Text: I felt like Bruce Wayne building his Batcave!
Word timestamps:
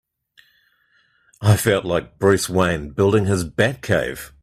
I 1.43 1.55
felt 1.57 1.85
like 1.85 2.17
Bruce 2.17 2.49
Wayne 2.49 2.89
building 2.89 3.25
his 3.25 3.43
Batcave! 3.47 4.31